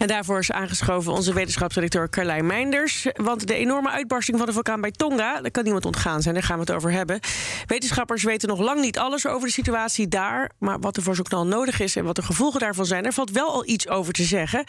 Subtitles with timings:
[0.00, 3.06] En daarvoor is aangeschoven onze wetenschapsdirecteur Carlijn Meinders.
[3.12, 6.42] Want de enorme uitbarsting van de vulkaan bij Tonga, daar kan niemand ontgaan zijn, daar
[6.42, 7.20] gaan we het over hebben.
[7.66, 10.50] Wetenschappers weten nog lang niet alles over de situatie daar.
[10.58, 13.12] Maar wat er voor zo'n knal nodig is en wat de gevolgen daarvan zijn, daar
[13.12, 14.64] valt wel al iets over te zeggen.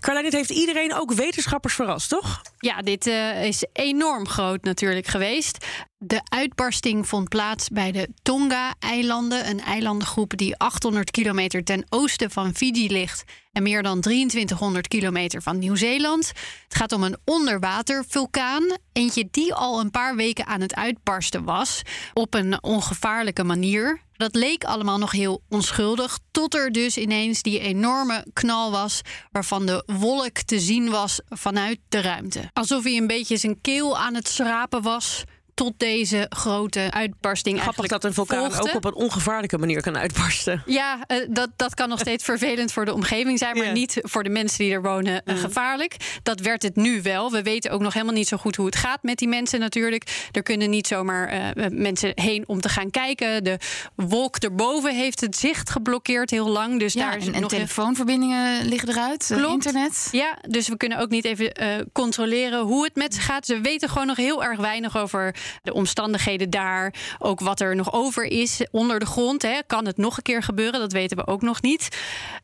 [0.00, 2.42] Carlijn, dit heeft iedereen, ook wetenschappers, verrast, toch?
[2.58, 5.66] Ja, dit uh, is enorm groot natuurlijk geweest.
[6.06, 12.54] De uitbarsting vond plaats bij de Tonga-eilanden, een eilandengroep die 800 kilometer ten oosten van
[12.54, 16.32] Fiji ligt en meer dan 2300 kilometer van Nieuw-Zeeland.
[16.64, 21.82] Het gaat om een onderwatervulkaan, eentje die al een paar weken aan het uitbarsten was
[22.14, 24.00] op een ongevaarlijke manier.
[24.16, 29.00] Dat leek allemaal nog heel onschuldig, tot er dus ineens die enorme knal was,
[29.32, 32.50] waarvan de wolk te zien was vanuit de ruimte.
[32.52, 37.86] Alsof hij een beetje zijn keel aan het schrapen was tot deze grote uitbarsting Grappig
[37.86, 38.68] dat een vulkaan volgde.
[38.68, 40.62] ook op een ongevaarlijke manier kan uitbarsten.
[40.66, 44.22] Ja, uh, dat, dat kan nog steeds vervelend voor de omgeving zijn, maar niet voor
[44.22, 45.96] de mensen die er wonen uh, gevaarlijk.
[46.22, 47.30] Dat werd het nu wel.
[47.30, 50.28] We weten ook nog helemaal niet zo goed hoe het gaat met die mensen natuurlijk.
[50.32, 53.44] Er kunnen niet zomaar uh, mensen heen om te gaan kijken.
[53.44, 53.58] De
[53.94, 56.78] wolk erboven heeft het zicht geblokkeerd heel lang.
[56.78, 59.52] Dus Ja, daar is en, en nog telefoonverbindingen liggen eruit, eh, Klopt.
[59.52, 60.08] internet.
[60.12, 63.46] Ja, dus we kunnen ook niet even eh, controleren hoe het met ze gaat.
[63.46, 66.94] Ze weten gewoon nog heel erg weinig over de omstandigheden daar.
[67.18, 69.42] Ook wat er nog over is onder de grond.
[69.42, 69.58] Hè.
[69.66, 70.80] Kan het nog een keer gebeuren?
[70.80, 71.88] Dat weten we ook nog niet.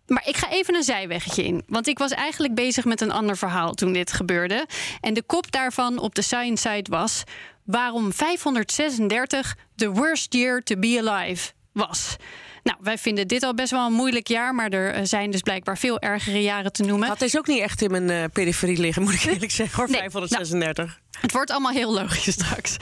[0.06, 1.62] Maar ik ga even een zijweggetje in.
[1.66, 4.66] Want ik was eigenlijk bezig met een ander verhaal toen dit gebeurde.
[5.00, 7.22] En de kop daarvan op de Science site was...
[7.64, 12.16] waarom 536 the worst year to be alive was.
[12.62, 14.54] Nou, wij vinden dit al best wel een moeilijk jaar...
[14.54, 17.08] maar er eh, zijn dus blijkbaar veel ergere jaren te noemen.
[17.08, 19.90] Dat is ook niet echt in mijn uh, periferie liggen, moet ik eerlijk zeggen, hoor.
[19.90, 21.00] Nee, 536.
[21.20, 22.76] Het wordt allemaal heel logisch straks.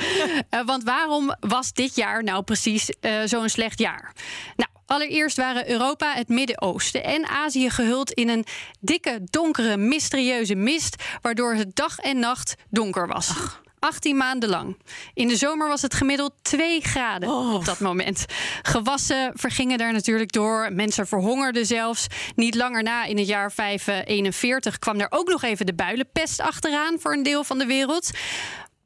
[0.50, 4.12] uh, want waarom was dit jaar nou precies uh, zo'n slecht jaar?
[4.56, 8.44] Nou, allereerst waren Europa, het Midden-Oosten en Azië gehuld in een
[8.80, 13.28] dikke, donkere, mysterieuze mist, waardoor het dag en nacht donker was.
[13.28, 13.62] Ach.
[13.78, 14.76] 18 maanden lang.
[15.14, 17.54] In de zomer was het gemiddeld 2 graden oh.
[17.54, 18.24] op dat moment.
[18.62, 20.72] Gewassen vergingen daar natuurlijk door.
[20.72, 22.06] Mensen verhongerden zelfs.
[22.34, 26.98] Niet langer na, in het jaar 541, kwam er ook nog even de builenpest achteraan
[27.00, 28.10] voor een deel van de wereld.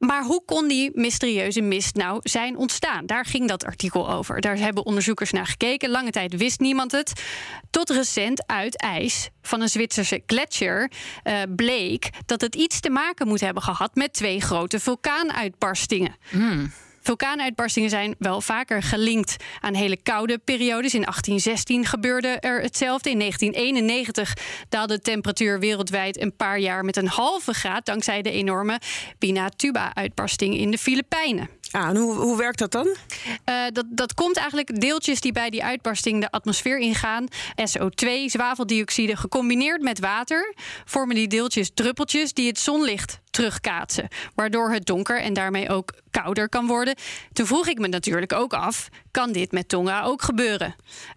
[0.05, 3.05] Maar hoe kon die mysterieuze mist nou zijn ontstaan?
[3.05, 4.41] Daar ging dat artikel over.
[4.41, 5.89] Daar hebben onderzoekers naar gekeken.
[5.89, 7.23] Lange tijd wist niemand het.
[7.69, 10.91] Tot recent uit ijs van een Zwitserse gletsjer
[11.23, 16.15] uh, bleek dat het iets te maken moet hebben gehad met twee grote vulkaanuitbarstingen.
[16.31, 16.71] Mm.
[17.03, 20.93] Vulkaanuitbarstingen zijn wel vaker gelinkt aan hele koude periodes.
[20.93, 23.09] In 1816 gebeurde er hetzelfde.
[23.09, 24.33] In 1991
[24.69, 28.79] daalde de temperatuur wereldwijd een paar jaar met een halve graad dankzij de enorme
[29.17, 31.49] Pinatuba-uitbarsting in de Filipijnen.
[31.73, 32.87] Ah, hoe, hoe werkt dat dan?
[32.87, 37.27] Uh, dat, dat komt eigenlijk deeltjes die bij die uitbarsting de atmosfeer ingaan.
[37.69, 40.53] SO2, zwaveldioxide, gecombineerd met water,
[40.85, 44.07] vormen die deeltjes druppeltjes die het zonlicht terugkaatsen.
[44.35, 46.95] Waardoor het donker en daarmee ook kouder kan worden.
[47.33, 50.75] Toen vroeg ik me natuurlijk ook af: kan dit met Tonga ook gebeuren?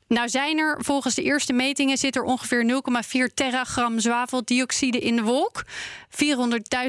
[0.08, 2.82] Nou zijn er volgens de eerste metingen zit er ongeveer
[3.28, 5.64] 0,4 teragram zwaveldioxide in de wolk.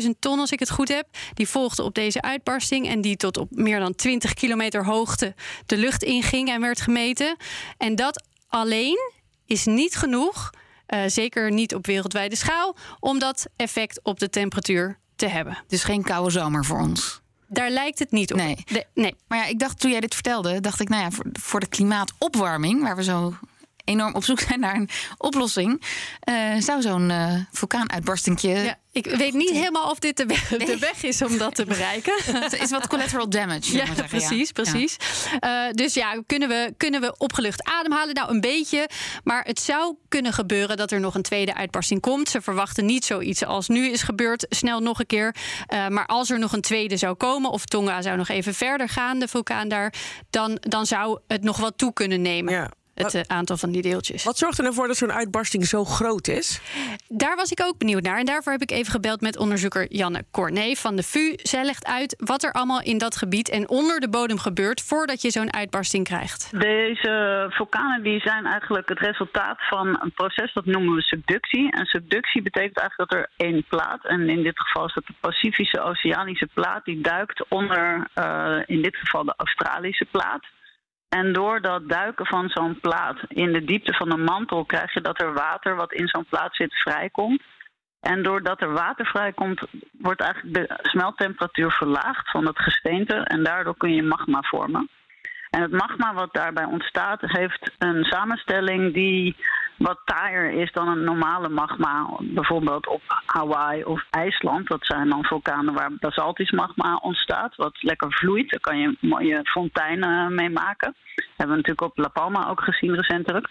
[0.02, 1.08] 400.000 ton als ik het goed heb.
[1.34, 5.35] Die volgde op deze uitbarsting en die tot op meer dan 20 kilometer hoogte
[5.66, 7.35] de lucht inging en werd gemeten.
[7.78, 9.12] En dat alleen
[9.45, 10.50] is niet genoeg.
[10.88, 15.57] Uh, zeker niet op wereldwijde schaal, om dat effect op de temperatuur te hebben.
[15.68, 17.22] Dus geen koude zomer voor ons.
[17.47, 18.40] Daar lijkt het niet op.
[18.40, 18.57] Nee.
[18.66, 19.16] De, nee.
[19.28, 21.68] Maar ja, ik dacht toen jij dit vertelde, dacht ik, nou ja, voor, voor de
[21.68, 23.34] klimaatopwarming, waar we zo
[23.88, 25.81] enorm op zoek zijn naar een oplossing,
[26.30, 28.50] uh, zou zo'n uh, vulkaanuitbarstingje.
[28.50, 30.68] Ja, ik weet niet helemaal of dit de weg, nee.
[30.68, 32.13] de weg is om dat te bereiken.
[32.44, 33.72] Het is wat collateral damage.
[33.75, 34.63] Ja, zeggen, precies, ja.
[34.63, 34.98] precies.
[35.39, 35.68] Ja.
[35.68, 38.13] Uh, dus ja, kunnen we, kunnen we opgelucht ademhalen?
[38.13, 38.89] Nou, een beetje.
[39.24, 42.30] Maar het zou kunnen gebeuren dat er nog een tweede uitbarsting komt.
[42.30, 45.36] Ze verwachten niet zoiets als nu is gebeurd, snel nog een keer.
[45.74, 48.89] Uh, maar als er nog een tweede zou komen, of Tonga zou nog even verder
[48.89, 49.94] gaan, de vulkaan daar,
[50.30, 52.54] dan, dan zou het nog wat toe kunnen nemen.
[52.54, 52.72] Ja.
[52.98, 54.24] Het eh, aantal van die deeltjes.
[54.24, 56.62] Wat zorgt er nou voor dat zo'n uitbarsting zo groot is?
[57.08, 58.20] Daar was ik ook benieuwd naar.
[58.20, 61.34] En daarvoor heb ik even gebeld met onderzoeker Janne Corné van de VU.
[61.36, 65.22] Zij legt uit wat er allemaal in dat gebied en onder de bodem gebeurt voordat
[65.22, 66.50] je zo'n uitbarsting krijgt.
[66.60, 71.72] Deze vulkanen die zijn eigenlijk het resultaat van een proces dat noemen we subductie.
[71.72, 75.14] En subductie betekent eigenlijk dat er één plaat, en in dit geval is dat de
[75.20, 80.46] Pacifische Oceanische plaat, die duikt onder uh, in dit geval de Australische plaat.
[81.09, 85.01] En door dat duiken van zo'n plaat in de diepte van de mantel krijg je
[85.01, 87.42] dat er water wat in zo'n plaat zit vrijkomt.
[88.00, 89.62] En doordat er water vrijkomt,
[89.92, 93.15] wordt eigenlijk de smelttemperatuur verlaagd van het gesteente.
[93.15, 94.89] En daardoor kun je magma vormen.
[95.50, 99.36] En het magma wat daarbij ontstaat, heeft een samenstelling die
[99.77, 102.09] wat taaier is dan een normale magma.
[102.19, 104.68] Bijvoorbeeld op Hawaii of IJsland.
[104.68, 108.50] Dat zijn dan vulkanen waar basaltisch magma ontstaat, wat lekker vloeit.
[108.50, 110.95] Daar kan je mooie fonteinen mee maken.
[111.15, 113.50] Dat hebben we natuurlijk op La Palma ook gezien recentelijk.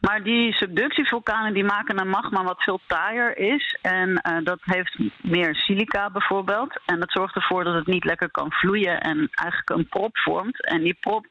[0.00, 3.78] Maar die subductievulkanen die maken een magma wat veel taaier is.
[3.82, 6.80] En uh, dat heeft meer silica bijvoorbeeld.
[6.86, 10.64] En dat zorgt ervoor dat het niet lekker kan vloeien en eigenlijk een prop vormt.
[10.64, 11.26] En die prop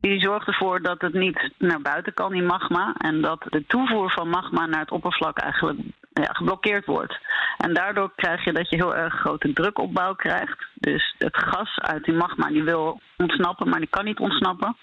[0.00, 2.94] die zorgt ervoor dat het niet naar buiten kan, die magma.
[2.98, 5.78] En dat de toevoer van magma naar het oppervlak eigenlijk
[6.12, 7.18] ja, geblokkeerd wordt.
[7.56, 10.66] En daardoor krijg je dat je heel erg grote drukopbouw krijgt.
[10.74, 14.76] Dus het gas uit die magma die wil ontsnappen, maar die kan niet ontsnappen.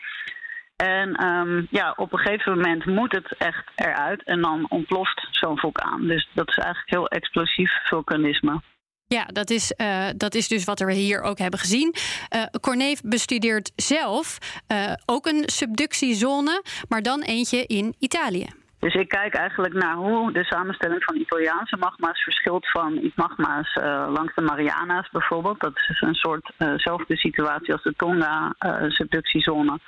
[0.76, 5.58] En um, ja, op een gegeven moment moet het echt eruit en dan ontploft zo'n
[5.58, 6.08] vulkaan.
[6.08, 8.62] Dus dat is eigenlijk heel explosief vulkanisme.
[9.14, 11.96] Ja, dat is, uh, dat is dus wat we hier ook hebben gezien.
[12.76, 14.38] Uh, bestudeert zelf
[14.72, 18.48] uh, ook een subductiezone, maar dan eentje in Italië.
[18.80, 23.76] Dus ik kijk eigenlijk naar hoe de samenstelling van Italiaanse magma's verschilt van magma's
[24.10, 25.60] langs de Mariana's bijvoorbeeld.
[25.60, 29.80] Dat is een soortzelfde situatie als de Tonga-subductiezone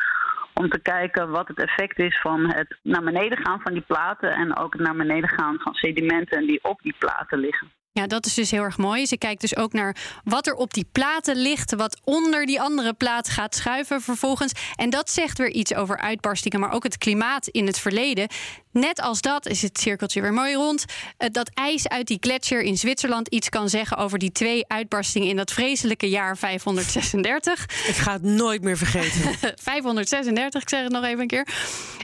[0.53, 4.31] om te kijken wat het effect is van het naar beneden gaan van die platen
[4.31, 7.71] en ook het naar beneden gaan van sedimenten die op die platen liggen.
[7.99, 9.05] Ja, dat is dus heel erg mooi.
[9.05, 12.93] Ze kijkt dus ook naar wat er op die platen ligt, wat onder die andere
[12.93, 14.51] plaat gaat schuiven vervolgens.
[14.75, 18.27] En dat zegt weer iets over uitbarstingen, maar ook het klimaat in het verleden.
[18.71, 20.85] Net als dat is het cirkeltje weer mooi rond.
[21.17, 25.27] Eh, dat ijs uit die gletsjer in Zwitserland iets kan zeggen over die twee uitbarstingen
[25.27, 27.63] in dat vreselijke jaar 536.
[27.63, 29.21] Ik ga het nooit meer vergeten.
[29.63, 31.47] 536, ik zeg het nog even een keer.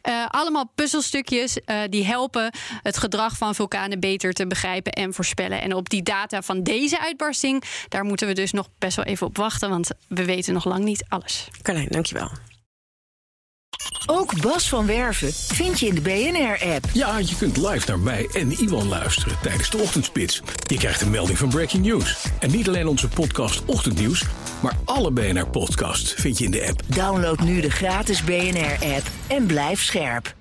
[0.09, 5.61] Uh, allemaal puzzelstukjes uh, die helpen het gedrag van vulkanen beter te begrijpen en voorspellen.
[5.61, 9.27] En op die data van deze uitbarsting, daar moeten we dus nog best wel even
[9.27, 11.47] op wachten, want we weten nog lang niet alles.
[11.61, 12.29] Carlijn, dankjewel.
[14.05, 16.85] Ook Bas van Werven vind je in de BNR-app.
[16.93, 20.41] Ja, je kunt live naar mij en Iwan luisteren tijdens de ochtendspits.
[20.67, 22.25] Je krijgt een melding van Breaking News.
[22.39, 24.25] En niet alleen onze podcast Ochtendnieuws,
[24.61, 26.81] maar alle BNR-podcasts vind je in de app.
[26.87, 30.33] Download nu de gratis BNR-app en blijf scherp.